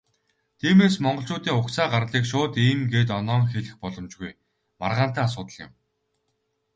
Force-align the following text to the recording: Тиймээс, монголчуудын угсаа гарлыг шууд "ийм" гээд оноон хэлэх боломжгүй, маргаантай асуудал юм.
Тиймээс, 0.59 0.95
монголчуудын 1.05 1.57
угсаа 1.59 1.87
гарлыг 1.93 2.25
шууд 2.31 2.53
"ийм" 2.67 2.79
гээд 2.93 3.09
оноон 3.17 3.43
хэлэх 3.51 3.75
боломжгүй, 3.81 4.31
маргаантай 4.79 5.23
асуудал 5.27 5.57
юм. 5.65 5.71